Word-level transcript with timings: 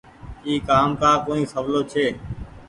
اي 0.45 0.53
ڪآم 0.67 0.89
ڪآ 1.01 1.11
ڪونيٚ 1.25 1.49
سولو 1.53 1.81
ڇي۔ 1.91 2.05